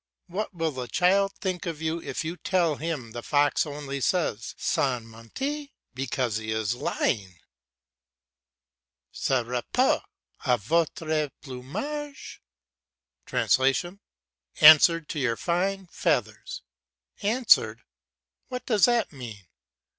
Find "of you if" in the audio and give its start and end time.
1.67-2.25